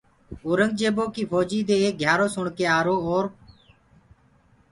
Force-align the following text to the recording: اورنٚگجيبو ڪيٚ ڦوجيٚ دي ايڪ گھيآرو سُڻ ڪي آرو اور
اورنٚگجيبو 0.45 1.03
ڪيٚ 1.13 1.29
ڦوجيٚ 1.31 1.65
دي 1.67 1.75
ايڪ 1.81 1.95
گھيآرو 2.01 2.27
سُڻ 2.35 2.45
ڪي 2.57 2.65
آرو 2.77 2.95
اور 3.07 3.25